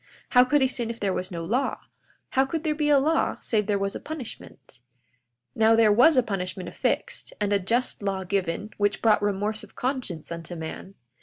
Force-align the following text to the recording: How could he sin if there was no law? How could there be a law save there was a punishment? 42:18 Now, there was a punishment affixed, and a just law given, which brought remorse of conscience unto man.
How 0.29 0.43
could 0.43 0.61
he 0.63 0.67
sin 0.67 0.89
if 0.89 0.99
there 0.99 1.13
was 1.13 1.29
no 1.29 1.45
law? 1.45 1.81
How 2.31 2.43
could 2.43 2.63
there 2.63 2.73
be 2.73 2.89
a 2.89 2.97
law 2.97 3.37
save 3.39 3.67
there 3.67 3.77
was 3.77 3.93
a 3.93 3.99
punishment? 3.99 4.79
42:18 5.55 5.57
Now, 5.57 5.75
there 5.75 5.91
was 5.93 6.17
a 6.17 6.23
punishment 6.23 6.67
affixed, 6.69 7.33
and 7.39 7.53
a 7.53 7.59
just 7.59 8.01
law 8.01 8.23
given, 8.23 8.71
which 8.77 8.99
brought 9.03 9.21
remorse 9.21 9.63
of 9.63 9.75
conscience 9.75 10.31
unto 10.31 10.55
man. 10.55 10.95